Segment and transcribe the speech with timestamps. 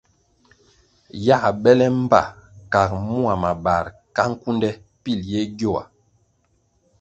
[1.25, 2.21] Yā bele mbpa
[2.71, 3.85] kag mua mabar
[4.15, 4.69] ka nkunde
[5.03, 5.83] pil ye gyoa.